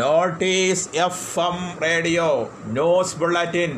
[0.00, 2.26] Notice F M radio
[2.66, 3.72] news bulletin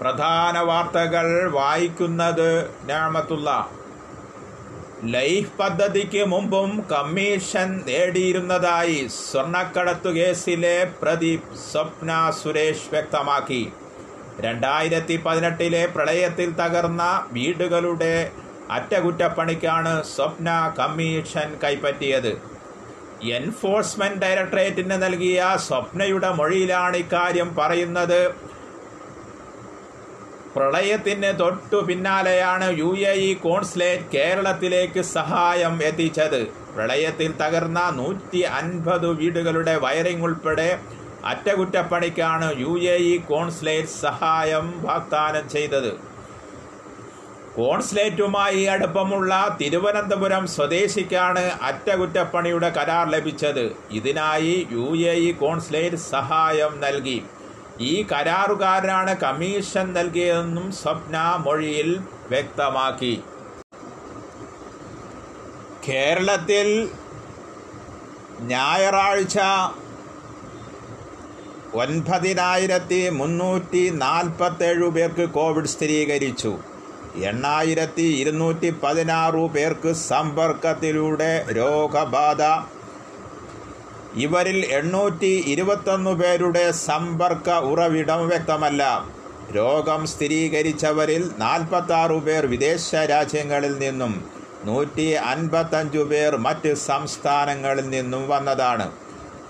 [0.00, 2.48] പ്രധാന വാർത്തകൾ വായിക്കുന്നത്
[2.84, 3.48] ഞാമത്തുള്ള.
[5.04, 13.72] ലൈഫ് പദ്ധതിക്ക് മുമ്പും കമ്മീഷൻ നേടിയിരുന്നതായി സ്വർണക്കടത്തു കേസിലെ പ്രതി സ്വപ്ന സുരേഷ് വ്യക്തമാക്കി.
[14.40, 17.02] രണ്ടായിരത്തി പതിനെട്ടിലെ പ്രളയത്തിൽ തകർന്ന
[17.32, 18.14] വീടുകളുടെ
[18.70, 20.48] അറ്റകുറ്റപ്പണിക്കാണ് സ്വപ്ന
[20.78, 22.59] കമ്മീഷൻ കൈപ്പറ്റിയത്.
[23.28, 28.34] എൻഫോഴ്സ്മെന്റ് ഡയറക്ടറേറ്റിന് നൽകിയ സ്വപ്നയുടെ മൊഴിയിലാണ് ഇക്കാര്യം പറയുന്നത്.
[30.56, 36.40] പ്രളയത്തിന് തൊട്ടു പിന്നാലെയാണ് യു എ ഇ കോൺസുലേറ്റ് കേരളത്തിലേക്ക് സഹായം എത്തിച്ചത്.
[36.74, 40.78] പ്രളയത്തിൽ തകർന്ന നൂറ്റി അൻപത് വീടുകളുടെ വയറിംഗ് ഉൾപ്പെടെ
[41.24, 46.09] അറ്റകുറ്റപ്പണിക്കാണ് യു എ ഇ കോൺസുലേറ്റ് സഹായം വാഗ്ദാനം ചെയ്തത്.
[47.56, 53.76] കോൺസുലേറ്റുമായി അടുപ്പമുള്ള തിരുവനന്തപുരം സ്വദേശിക്കാണ് അറ്റകുറ്റപ്പണിയുടെ കരാർ ലഭിച്ചത്.
[53.90, 57.22] ഇതിനായി യു എ ഇ കോൺസുലേറ്റ് സഹായം നൽകി.
[57.80, 61.16] ഈ കരാറുകാരനാണ് കമ്മീഷൻ നൽകിയതെന്നും സ്വപ്ന
[61.46, 63.20] മൊഴിയിൽ വ്യക്തമാക്കി.
[65.88, 66.90] കേരളത്തിൽ
[68.40, 69.38] ഞായറാഴ്ച
[71.74, 76.58] ഒൻപതിനായിരത്തി മുന്നൂറ്റി നാൽപ്പത്തേഴ് പേർക്ക് കോവിഡ് സ്ഥിരീകരിച്ചു.
[77.16, 82.42] എണ്ണായിരത്തി ഇരുന്നൂറ്റി പതിനാറ് പേർക്ക് സമ്പർക്കത്തിലൂടെ രോഗബാധ.
[84.14, 88.82] ഇവരിൽ എണ്ണൂറ്റി ഇരുപത്തൊന്ന് പേരുടെ സമ്പർക്ക ഉറവിടം വ്യക്തമല്ല.
[89.56, 94.24] രോഗം സ്ഥിരീകരിച്ചവരിൽ നാൽപ്പത്താറ് പേർ വിദേശ രാജ്യങ്ങളിൽ നിന്നും
[94.64, 98.90] നൂറ്റി അൻപത്തഞ്ചു പേർ മറ്റ് സംസ്ഥാനങ്ങളിൽ നിന്നും വന്നതാണ്.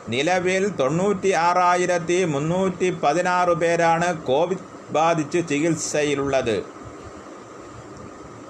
[0.08, 6.80] നിലവിൽ തൊണ്ണൂറ്റി ആറായിരത്തി മുന്നൂറ്റി പതിനാറ് പേരാണ് കോവിഡ് ബാധിച്ച് ചികിത്സയിലുള്ളത്.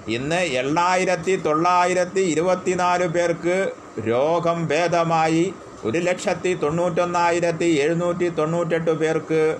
[0.08, 3.72] ഇന്ന് എണ്ണായിരത്തി തൊള്ളായിരത്തി ഇരുപത്തിനാല് പേർക്ക്
[4.08, 9.58] രോഗം ഭേദമായി ഒരു ലക്ഷത്തി തൊണ്ണൂറ്റൊന്നായിരത്തി എഴുന്നൂറ്റി തൊണ്ണൂറ്റെട്ട് പേർക്ക്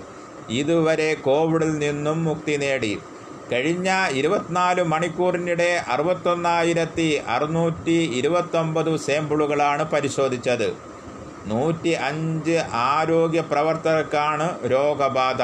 [0.49, 2.99] ഇതുവരെ കോവിഡിൽ നിന്നും മുക്തി നേടി.
[3.51, 10.73] കഴിഞ്ഞ ഇരുപത്തിനാല് മണിക്കൂറിനിടെ അറുപത്തൊന്നായിരത്തി അറുന്നൂറ്റി ഇരുപത്തൊമ്പത് സാമ്പിളുകളാണ് പരിശോധിച്ചത്.
[11.47, 15.41] നൂറ്റി അഞ്ച് ആരോഗ്യ പ്രവർത്തകർക്കാണ് രോഗബാധ.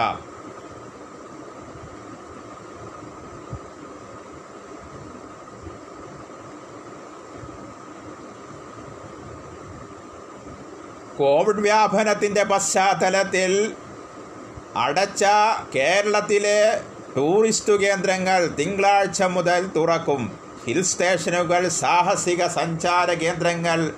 [11.17, 13.75] കോവിഡ് വ്യാപനത്തിന്റെ പശ്ചാത്തലത്തിൽ
[14.75, 15.23] അടച്ച
[15.75, 16.81] കേരളത്തിലെ
[17.17, 20.39] ടൂറിസ്റ്റ് കേന്ദ്രങ്ങൾ തിങ്കളാഴ്ച മുതൽ തുറക്കും.
[20.67, 23.94] ഹിൽ സ്റ്റേഷനുകൾ സാഹസിക സഞ്ചാര കേന്ദ്രങ്ങൾ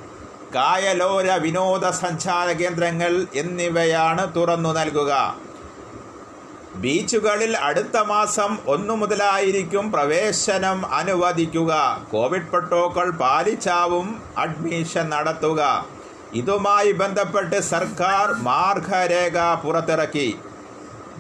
[0.55, 5.37] കായലോര വിനോദസഞ്ചാര കേന്ദ്രങ്ങൾ എന്നിവയാണ് തുറന്നു നൽകുക.
[6.75, 11.73] ബീച്ചുകളിൽ അടുത്ത മാസം ഒന്നു മുതലായിരിക്കും പ്രവേശനം അനുവദിക്കുക.
[12.11, 15.85] കോവിഡ് പ്രോട്ടോക്കോൾ പാലിച്ചാവും അഡ്മിഷൻ നടത്തുക.
[16.33, 20.37] ഇതുമായി ബന്ധപ്പെട്ട് സർക്കാർ മാർഗരേഖ പുറത്തിറക്കി.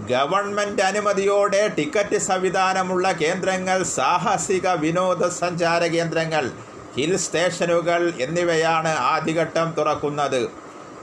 [0.09, 6.51] ഗവൺമെന്റ് അനുമതിയോടെ ടിക്കറ്റ് സംവിധാനമുള്ള കേന്ദ്രങ്ങൾ സാഹസിക വിനോദസഞ്ചാര കേന്ദ്രങ്ങൾ
[6.97, 10.49] ഹിൽ സ്റ്റേഷനുകൾ എന്നിവയാണ് ആദ്യഘട്ടം തുറക്കുന്നത്.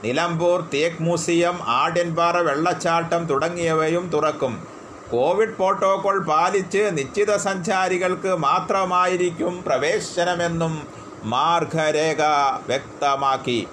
[0.03, 4.67] നിലമ്പൂർ തേക്ക് മ്യൂസിയം ആഡ്യൻപാറ വെള്ളച്ചാട്ടം തുടങ്ങിയവയും തുറക്കും.
[5.11, 10.87] കോവിഡ് പ്രോട്ടോകോൾ പാലിച്ച് നിശ്ചിത സഞ്ചാരികൾക്ക് മാത്രമായിരിക്കും പ്രവേശനമെന്നും
[11.23, 12.21] മാർഗരേഖ
[12.67, 13.67] വ്യക്തമാക്കി.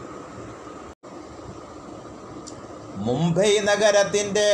[3.06, 4.50] മുംബൈ നഗരത്തിന്റെ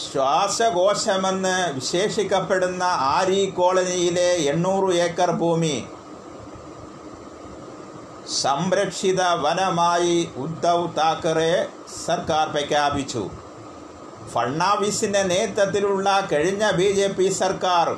[0.00, 2.84] ശ്വാസകോശമെന്ന് വിശേഷിക്കപ്പെടുന്ന
[3.16, 5.76] ആരി കോളനിയിലെ എണ്ണൂറ് ഏക്കർ ഭൂമി
[8.42, 11.52] സംരക്ഷിത വനമായി ഉദ്ധവ് താക്കറെ
[12.06, 13.24] സർക്കാർ പ്രഖ്യാപിച്ചു.
[14.32, 16.64] ഫണ്ണാവിസിന്റെ നേതൃത്വത്തിലുള്ള കഴിഞ്ഞ
[17.18, 17.88] ബി സർക്കാർ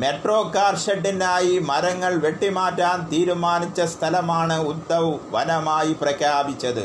[0.00, 6.84] മെട്രോ കാർ ഷെഡിനായി മരങ്ങൾ വെട്ടിമാറ്റാൻ തീരുമാനിച്ച സ്ഥലമാണ് ഉദ്ധവ് വനമായി പ്രഖ്യാപിച്ചത്.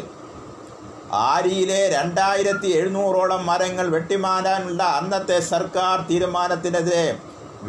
[1.30, 7.08] ആരിയിലെ രണ്ടായിരത്തി എഴുന്നൂറോളം മരങ്ങൾ വെട്ടിമാറ്റാനുള്ള അന്നത്തെ സർക്കാർ തീരുമാനത്തിനെതിരെ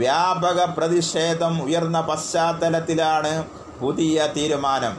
[0.01, 3.33] വ്യാപക പ്രതിഷേധം ഉയർന്ന പശ്ചാത്തലത്തിലാണ്
[3.81, 4.95] പുതിയ തീരുമാനം.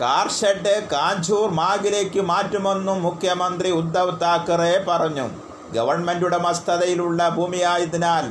[0.00, 5.28] കാർ ഷെഡ് കാഞ്ചൂർ മാഗിലേക്ക് മാറ്റുമെന്നും മുഖ്യമന്ത്രി ഉദ്ധവ് താക്കറെ പറഞ്ഞു.
[5.74, 8.26] ഗവൺമെന്റ് ഉടമസ്ഥതയിലുള്ള ഭൂമിയായതിനാൽ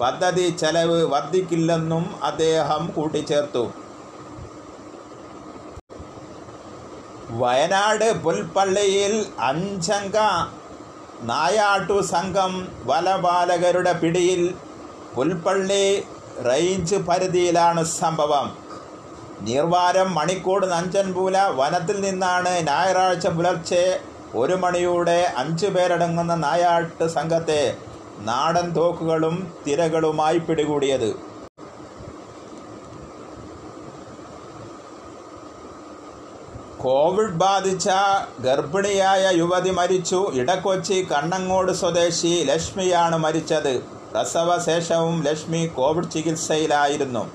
[0.00, 3.64] പദ്ധതി ചെലവ് വർദ്ധിക്കില്ലെന്നും അദ്ദേഹം കൂട്ടിച്ചേർത്തു.
[7.42, 9.14] വയനാട് പുൽപ്പള്ളിയിൽ
[9.50, 10.16] അഞ്ചംഗ
[11.30, 12.52] നായാട്ടു സംഘം
[12.88, 14.42] വനപാലകരുടെ പിടിയിൽ
[15.14, 15.86] പുൽപ്പള്ളി
[16.48, 18.46] റേഞ്ച് പരിധിയിലാണ് സംഭവം.
[19.46, 23.84] നീർവാരം മണിക്കോട് നഞ്ചൻപൂല വനത്തിൽ നിന്നാണ് ഞായറാഴ്ച പുലർച്ചെ
[24.36, 27.76] ഒരു മണിയുടെ അഞ്ചു പേരടങ്ങുന്ന നായാട്ട് സംഘത്തെ
[28.18, 31.14] നാടൻ തോക്കുകളും തിരകളുമായി പിടികൂടിയത്.
[36.78, 37.90] കോവിഡ് ബാധിച്ച
[38.40, 40.30] ഗർഭിണിയായ യുവതി മരിച്ചു.
[40.34, 43.80] ഇടക്കൊച്ചി കണ്ണങ്ങോട് സ്വദേശി ലക്ഷ്മിയാണ് മരിച്ചത്.
[44.14, 47.30] പ്രസവശേഷവും ലക്ഷ്മി കോവിഡ് ചികിത്സയിലായിരുന്നു.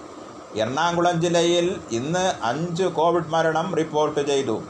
[0.56, 4.62] എറണാകുളം ജില്ലയിൽ ഇന്ന് അഞ്ച് കോവിഡ് മരണം റിപ്പോർട്ട് ചെയ്തു.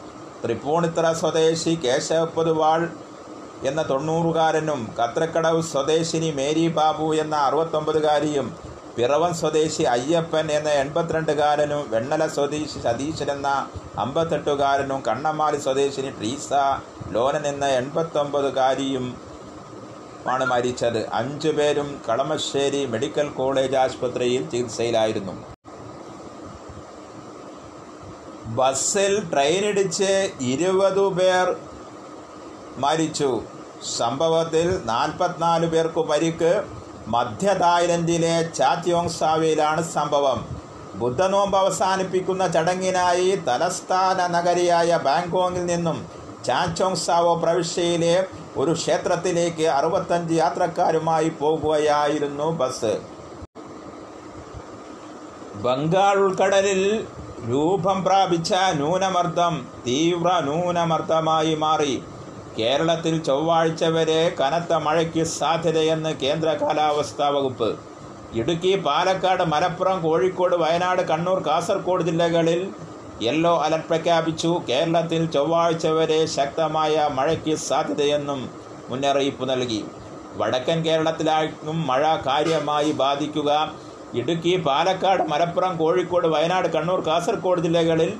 [0.43, 2.81] തൃപ്പൂണിത്തറ സ്വദേശി കേശവ പൊതുവാൾ
[3.69, 8.47] എന്ന തൊണ്ണൂറുകാരനും കത്രക്കടവ് സ്വദേശിനി മേരി ബാബു എന്ന അറുപത്തൊമ്പതുകാരിയും
[8.95, 13.49] പിറവം സ്വദേശി അയ്യപ്പൻ എന്ന എൺപത്തിരണ്ടുകാരനും വെണ്ണല സ്വദേശി സതീശൻ എന്ന
[14.03, 16.49] അമ്പത്തെട്ടുകാരനും കണ്ണമാലി സ്വദേശിനി ട്രീസ
[17.15, 19.05] ലോനൻ എന്ന എൺപത്തൊമ്പതുകാരിയും
[20.33, 21.01] ആണ് മരിച്ചത്.
[21.19, 25.35] അഞ്ചു പേരും കളമശ്ശേരി മെഡിക്കൽ കോളേജ് ആശുപത്രിയിൽ ചികിത്സയിലായിരുന്നു.
[28.59, 30.11] ബസ്സിൽ ട്രെയിനിടിച്ച്
[30.51, 31.47] ഇരുപത് പേർ
[32.83, 33.29] മരിച്ചു.
[33.97, 36.53] സംഭവത്തിൽ നാൽപ്പത്തിനാല് പേർക്ക് പരിക്ക്.
[37.15, 40.39] മധ്യ തായ്ലൻഡിലെ ചാത്യോങ്സാവയിലാണ് സംഭവം.
[41.01, 45.99] ബുദ്ധനോമ്പ് അവസാനിപ്പിക്കുന്ന ചടങ്ങിനായി തലസ്ഥാന നഗരിയായ ബാങ്കോങ്ങിൽ നിന്നും
[46.47, 48.15] ചാച്ചോങ്സാവോ പ്രവിശ്യയിലെ
[48.57, 52.93] ഒരു ക്ഷേത്രത്തിലേക്ക് അറുപത്തഞ്ച് യാത്രക്കാരുമായി പോകുകയായിരുന്നു ബസ്.
[55.65, 56.83] ബംഗാൾ ഉൾക്കടലിൽ
[57.47, 62.03] രൂപം പ്രാപിച്ച ന്യൂനമർദ്ദം തീവ്ര ന്യൂനമർദ്ദമായി മാറി.
[62.59, 67.69] കേരളത്തിൽ ചൊവ്വാഴ്ച വരെ കനത്ത മഴയ്ക്ക് സാധ്യതയെന്ന് കേന്ദ്ര കാലാവസ്ഥാ വകുപ്പ്.
[68.33, 72.61] ഇടുക്കി പാലക്കാട് മലപ്പുറം കോഴിക്കോട് വയനാട് കണ്ണൂർ കാസർഗോഡ് ജില്ലകളിൽ
[73.21, 74.61] യെല്ലോ അലർട്ട് പ്രഖ്യാപിച്ചു.
[74.69, 78.49] കേരളത്തിൽ ചൊവ്വാഴ്ച വരെ ശക്തമായ മഴയ്ക്ക് സാധ്യതയെന്നും
[78.89, 79.85] മുന്നറിയിപ്പ് നൽകി.
[80.35, 83.51] വടക്കൻ കേരളത്തിലായിരിക്കും മഴ കാര്യമായി ബാധിക്കുക
[84.13, 88.13] ഇടുക്കി പാലക്കാട് മലപ്പുറം കോഴിക്കോട് വയനാട് കണ്ണൂർ കാസർഗോഡ് ജില്ലകളിൽ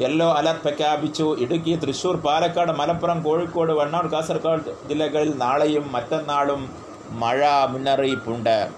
[0.00, 1.36] യെല്ലോ അലർട്ട് പ്രഖ്യാപിച്ചു.
[1.38, 6.70] ഇടുക്കി തൃശൂർ പാലക്കാട് മലപ്പുറം കോഴിക്കോട് വണ്ണൂർ കാസർഗോഡ് ജില്ലകളിൽ നാളെയും മറ്റന്നാളും
[7.10, 8.70] മഴ മുന്നറിയിപ്പുണ്ട്.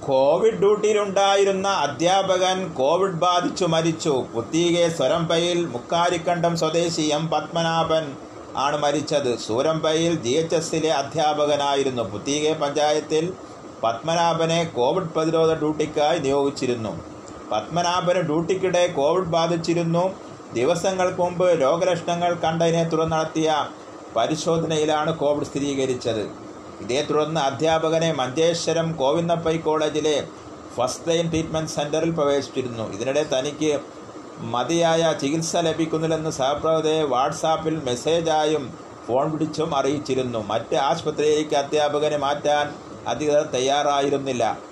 [0.00, 4.26] കോവിഡ് ഡ്യൂട്ടിയിലുണ്ടായിരുന്ന അധ്യാപകൻ കോവിഡ് ബാധിച്ചു മരിച്ചു.
[4.34, 8.16] പുത്തീകെ സ്വരംപയിൽ മുക്കാരിക്കണ്ടം സ്വദേശി എം പത്മനാഭൻ
[8.56, 9.38] ആണ് മരിച്ചത്.
[9.38, 12.02] സൂരംപയിൽ ജി എച്ച് എസിലെ അധ്യാപകനായിരുന്നു.
[12.02, 13.32] പുത്തീകെ പഞ്ചായത്തിൽ
[13.84, 16.92] പത്മനാഭനെ കോവിഡ് പ്രതിരോധ ഡ്യൂട്ടിക്കായി നിയോഗിച്ചിരുന്നു.
[17.52, 20.04] പത്മനാഭന് ഡ്യൂട്ടിക്കിടെ കോവിഡ് ബാധിച്ചിരുന്നു.
[20.54, 23.66] ദിവസങ്ങൾക്ക് മുമ്പ് രോഗലക്ഷണങ്ങൾ കണ്ടതിനെ തുടർന്ന് നടത്തിയ
[24.16, 26.24] പരിശോധനയിലാണ് കോവിഡ് സ്ഥിരീകരിച്ചത്.
[26.80, 30.26] ഇതേ തുടർന്ന് അധ്യാപകനെ മഞ്ചേശ്വരം ഗോവിന്ദപ്പൈ കോളേജിലെ
[30.76, 33.80] ഫസ്റ്റ് ലൈൻ ട്രീറ്റ്മെന്റ് സെന്ററിൽ പ്രവേശിച്ചിരുന്നു ഇതിനിടെ തനിക്ക്
[34.38, 38.78] മതിയായ ചികിത്സ ലഭിക്കുന്നില്ലെന്ന് സഹപ്രവർത്തകരെ വാട്സാപ്പിൽ മെസ്സേജായും
[39.08, 40.38] ഫോൺ വിളിച്ചും അറിയിച്ചിരുന്നു.
[40.38, 42.74] മറ്റ് ആശുപത്രിയിലേക്ക് അധ്യാപകനെ മാറ്റാൻ
[43.06, 44.65] അധികൃതർ തയ്യാറായിരുന്നില്ല.